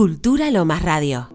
[0.00, 1.28] Cultura Lomas Radio.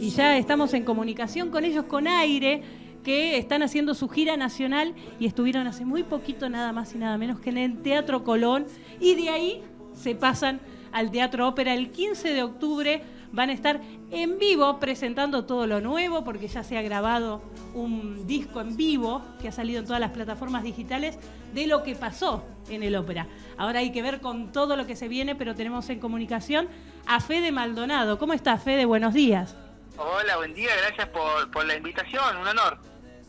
[0.00, 2.62] Y ya estamos en comunicación con ellos con aire
[3.04, 7.18] que están haciendo su gira nacional y estuvieron hace muy poquito nada más y nada
[7.18, 8.64] menos que en el Teatro Colón
[8.98, 9.62] y de ahí
[9.92, 13.02] se pasan al Teatro Ópera el 15 de octubre.
[13.32, 13.80] Van a estar
[14.10, 17.40] en vivo presentando todo lo nuevo porque ya se ha grabado
[17.72, 21.18] un disco en vivo que ha salido en todas las plataformas digitales
[21.54, 23.26] de lo que pasó en el ópera.
[23.56, 26.68] Ahora hay que ver con todo lo que se viene, pero tenemos en comunicación
[27.06, 28.18] a Fede Maldonado.
[28.18, 28.84] ¿Cómo está Fede?
[28.84, 29.56] Buenos días.
[29.96, 32.78] Hola, buen día, gracias por, por la invitación, un honor.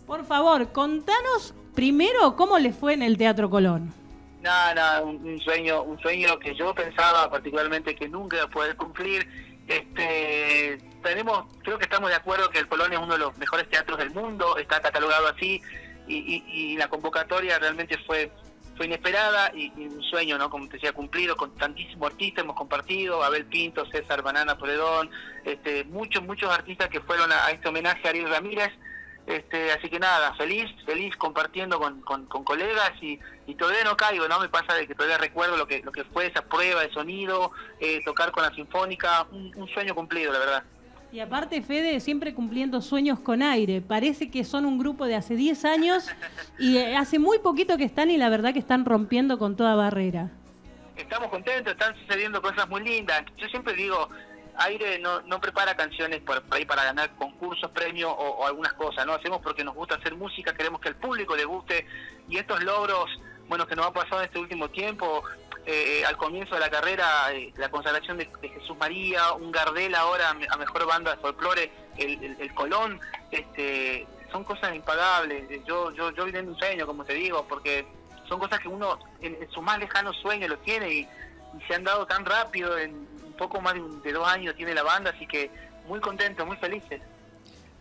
[0.05, 3.93] Por favor, contanos primero cómo le fue en el Teatro Colón.
[4.41, 8.49] Nada, nada, un, un sueño, un sueño que yo pensaba particularmente que nunca iba a
[8.49, 9.52] poder cumplir.
[9.67, 13.69] Este, tenemos, creo que estamos de acuerdo que el Colón es uno de los mejores
[13.69, 15.61] teatros del mundo, está catalogado así
[16.07, 18.31] y, y, y la convocatoria realmente fue
[18.75, 20.49] fue inesperada y, un sueño, ¿no?
[20.49, 25.09] Como te decía, cumplido con tantísimos artistas, hemos compartido, Abel Pinto, César Banana Poledón,
[25.45, 28.71] este, muchos, muchos artistas que fueron a, a este homenaje a Ariel Ramírez,
[29.25, 33.95] este, así que nada, feliz, feliz compartiendo con, con, con, colegas y, y todavía no
[33.95, 34.39] caigo, ¿no?
[34.39, 37.51] Me pasa de que todavía recuerdo lo que, lo que fue esa prueba de sonido,
[37.79, 40.63] eh, tocar con la Sinfónica, un, un sueño cumplido, la verdad.
[41.13, 43.81] Y aparte, Fede, siempre cumpliendo sueños con aire.
[43.81, 46.09] Parece que son un grupo de hace 10 años
[46.57, 49.75] y eh, hace muy poquito que están y la verdad que están rompiendo con toda
[49.75, 50.31] barrera.
[50.97, 53.23] Estamos contentos, están sucediendo cosas muy lindas.
[53.37, 54.09] Yo siempre digo,
[54.57, 59.05] Aire no, no prepara canciones por, por ahí para ganar concursos, premios o, algunas cosas,
[59.05, 59.13] ¿no?
[59.13, 61.85] Hacemos porque nos gusta hacer música, queremos que al público le guste
[62.29, 63.09] y estos logros,
[63.47, 65.23] bueno, que nos ha pasado en este último tiempo,
[65.65, 70.29] eh, al comienzo de la carrera, eh, la consagración de, Jesús María, un Gardel ahora
[70.29, 72.99] a mejor banda de folclore, el, el, Colón,
[73.31, 75.63] este, son cosas impagables.
[75.65, 77.85] Yo, yo, yo viví en un sueño, como te digo, porque
[78.27, 81.75] son cosas que uno en, en su más lejano sueño lo tiene y, y, se
[81.75, 83.07] han dado tan rápido, en
[83.43, 85.51] poco más de, un, de dos años tiene la banda, así que
[85.87, 87.01] muy contento, muy felices.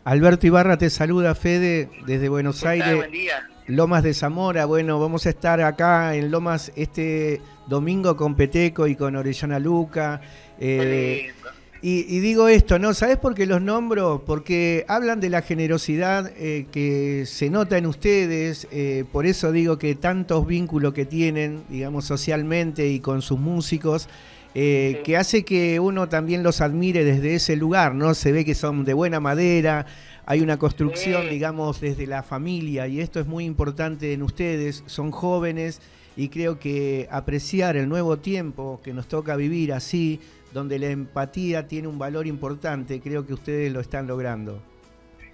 [0.05, 2.97] Alberto Ibarra te saluda, Fede, desde Buenos Aires.
[2.97, 3.49] Buen día.
[3.69, 8.97] Lomas de Zamora, bueno, vamos a estar acá en Lomas este domingo con Peteco y
[8.97, 10.21] con Orellana Luca.
[10.59, 11.33] Eh,
[11.81, 12.93] y, y, digo esto, ¿no?
[12.93, 14.25] ¿Sabes por qué los nombro?
[14.27, 19.79] Porque hablan de la generosidad eh, que se nota en ustedes, eh, por eso digo
[19.79, 24.09] que tantos vínculos que tienen, digamos, socialmente y con sus músicos,
[24.55, 25.03] eh, sí.
[25.03, 28.15] que hace que uno también los admire desde ese lugar, ¿no?
[28.15, 29.87] Se ve que son de buena madera,
[30.27, 31.29] hay una construcción, sí.
[31.29, 35.81] digamos, desde la familia y esto es muy importante en ustedes, son jóvenes
[36.17, 40.21] y creo que apreciar el nuevo tiempo que nos toca vivir así,
[40.53, 44.63] donde la empatía tiene un valor importante, creo que ustedes lo están logrando.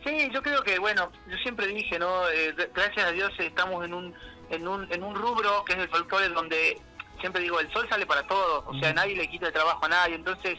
[0.04, 2.28] Sí, yo creo que, bueno, yo siempre dije, ¿no?
[2.30, 4.14] Eh, gracias a Dios estamos en un,
[4.50, 6.78] en un, en un rubro que es el folclore donde
[7.20, 9.88] siempre digo, el sol sale para todos, o sea, nadie le quita el trabajo a
[9.88, 10.58] nadie, entonces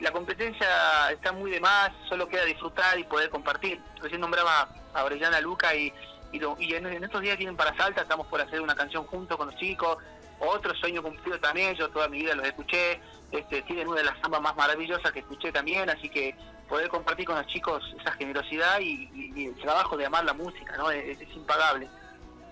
[0.00, 0.66] la competencia
[1.10, 3.80] está muy de más, solo queda disfrutar y poder compartir.
[4.00, 5.92] Recién nombraba a Orellana Luca y,
[6.32, 9.04] y, lo, y en, en, estos días tienen para Salta, estamos por hacer una canción
[9.04, 9.98] junto con los chicos,
[10.40, 13.00] otro sueño cumplido también, yo toda mi vida los escuché,
[13.32, 16.34] este, tienen una de las zambas más maravillosas que escuché también, así que
[16.68, 20.34] poder compartir con los chicos esa generosidad y, y, y el trabajo de amar la
[20.34, 20.90] música, ¿no?
[20.90, 21.88] Es, es impagable.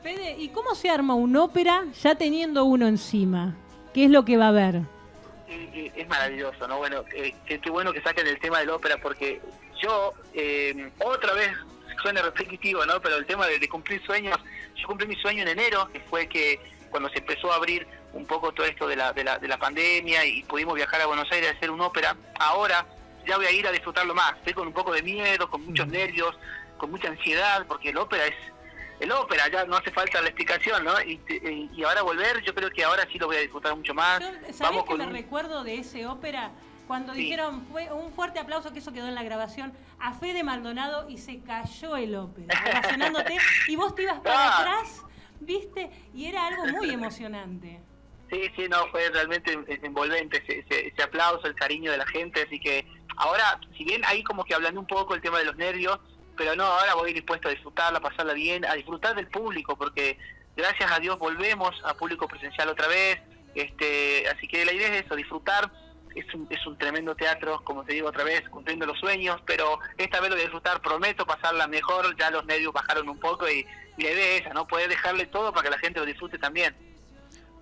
[0.02, 3.54] Fede, ¿y cómo se arma una ópera ya teniendo uno encima?
[3.92, 4.82] ¿Qué es lo que va a haber?
[5.48, 6.78] Es maravilloso, ¿no?
[6.78, 9.40] Bueno, eh, qué, qué, bueno que saquen el tema de la ópera porque
[9.80, 11.50] yo, eh, otra vez,
[12.02, 13.00] suena repetitivo, ¿no?
[13.00, 14.38] Pero el tema de, de, cumplir sueños,
[14.74, 18.26] yo cumplí mi sueño en enero, que fue que cuando se empezó a abrir un
[18.26, 21.30] poco todo esto de la, de la, de la pandemia y pudimos viajar a Buenos
[21.30, 22.86] Aires a hacer una ópera, ahora
[23.26, 24.34] ya voy a ir a disfrutarlo más.
[24.38, 26.34] Estoy con un poco de miedo, con muchos nervios,
[26.76, 28.34] con mucha ansiedad, porque la ópera es
[29.00, 31.00] el ópera, ya no hace falta la explicación, ¿no?
[31.02, 31.20] Y,
[31.74, 34.20] y, ahora volver, yo creo que ahora sí lo voy a disfrutar mucho más.
[34.20, 35.12] ¿Sabés Vamos que con me un...
[35.12, 36.52] recuerdo de ese ópera?
[36.86, 37.22] Cuando sí.
[37.22, 41.18] dijeron, fue un fuerte aplauso, que eso quedó en la grabación, a Fede Maldonado y
[41.18, 43.36] se cayó el ópera, relacionándote,
[43.68, 44.60] y vos te ibas para ah.
[44.60, 45.02] atrás,
[45.40, 45.90] ¿viste?
[46.14, 47.80] Y era algo muy emocionante.
[48.30, 49.52] Sí, sí, no, fue realmente
[49.82, 54.04] envolvente ese, ese, ese aplauso, el cariño de la gente, así que ahora, si bien
[54.04, 55.98] ahí como que hablando un poco el tema de los nervios,
[56.36, 60.18] pero no, ahora voy dispuesto a disfrutarla, a pasarla bien, a disfrutar del público, porque
[60.56, 63.20] gracias a Dios volvemos a público presencial otra vez,
[63.54, 65.70] este, así que la idea es eso, disfrutar,
[66.14, 69.78] es un, es un tremendo teatro, como te digo otra vez, cumpliendo los sueños, pero
[69.98, 73.48] esta vez lo voy a disfrutar, prometo pasarla mejor, ya los nervios bajaron un poco
[73.48, 73.66] y,
[73.96, 74.66] y la idea es esa, ¿no?
[74.66, 76.74] Poder dejarle todo para que la gente lo disfrute también.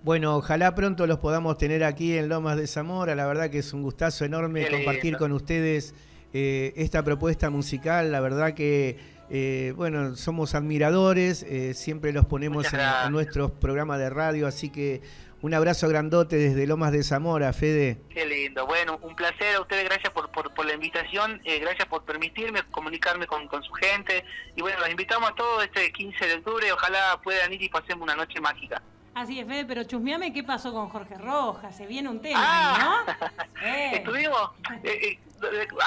[0.05, 3.73] Bueno, ojalá pronto los podamos tener aquí en Lomas de Zamora, la verdad que es
[3.73, 5.95] un gustazo enorme compartir con ustedes
[6.37, 8.99] eh, esta propuesta musical, la verdad que,
[9.29, 14.69] eh, bueno, somos admiradores, eh, siempre los ponemos en, en, nuestros programas de radio, así
[14.69, 15.01] que
[15.41, 18.01] Un abrazo grandote desde Lomas de Zamora, Fede.
[18.09, 18.65] Qué lindo.
[18.65, 19.85] Bueno, un placer a ustedes.
[19.85, 21.39] Gracias por, por, la invitación.
[21.43, 24.25] Eh, gracias por permitirme comunicarme con, con, su gente.
[24.55, 26.71] Y bueno, los invitamos a todos este 15 de octubre.
[26.71, 28.81] Ojalá puedan ir y pasemos una noche mágica.
[29.13, 31.77] Así es, Fede, pero chusmeame qué pasó con Jorge Rojas.
[31.77, 33.27] Se viene un tema, ah, ¿no?
[33.75, 33.91] Eh.
[33.97, 34.51] Estuvimos,
[34.83, 35.19] eh,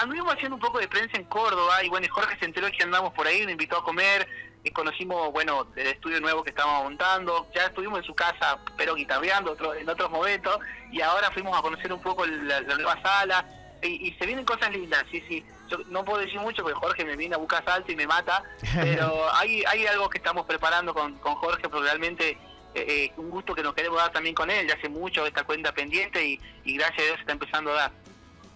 [0.01, 3.13] anduvimos haciendo un poco de prensa en Córdoba y bueno, Jorge se enteró que andamos
[3.13, 4.29] por ahí, me invitó a comer
[4.73, 9.53] conocimos, bueno, el estudio nuevo que estábamos montando, ya estuvimos en su casa, pero guitarreando
[9.53, 10.59] otro, en otros momentos,
[10.91, 13.45] y ahora fuimos a conocer un poco la, nueva sala,
[13.83, 15.45] y, se vienen cosas lindas, sí, sí.
[15.69, 18.43] Yo no puedo decir mucho porque Jorge me viene a buscar salto y me mata,
[18.75, 22.39] pero hay, hay algo que estamos preparando con, con Jorge, porque realmente eh,
[22.75, 25.73] eh, un gusto que nos queremos dar también con él, ya hace mucho esta cuenta
[25.73, 27.93] pendiente y, y gracias a Dios se está empezando a dar.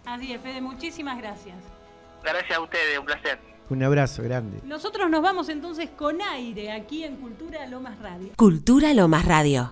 [0.04, 1.56] Así es, Fede, muchísimas gracias.
[2.22, 3.38] Gracias a ustedes, un placer.
[3.70, 4.60] Un abrazo grande.
[4.64, 8.30] Nosotros nos vamos entonces con aire aquí en Cultura Lomas Radio.
[8.36, 9.70] Cultura Lomas Radio.